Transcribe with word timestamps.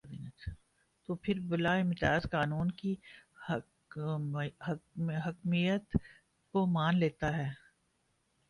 تو 1.05 1.15
پھر 1.15 1.39
بلا 1.49 1.73
امتیاز 1.75 2.23
قانون 2.31 2.71
کی 2.71 2.95
حاکمیت 5.25 5.95
کو 6.53 6.65
مان 6.67 6.97
لیتا 6.99 7.35
ہے۔ 7.37 7.49